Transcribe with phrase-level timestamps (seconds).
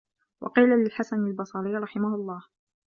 [0.41, 2.43] وَقِيلَ لِلْحَسَنِ الْبَصْرِيِّ رَحِمَهُ اللَّهُ